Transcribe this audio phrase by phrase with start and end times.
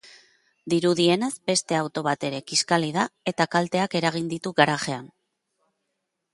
[0.73, 3.05] Dirudienez, beste auto bat ere kiskali da
[3.35, 5.09] eta kalteak eragin ditu garajean.